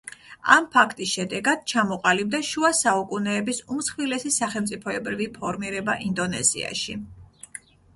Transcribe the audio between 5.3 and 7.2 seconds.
ფორმირება ინდონეზიაში.